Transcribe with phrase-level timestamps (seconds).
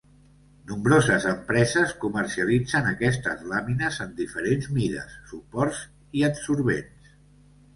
[0.69, 5.83] Nombroses empreses comercialitzen aquestes làmines en diferents mides, suports
[6.21, 7.15] i adsorbents.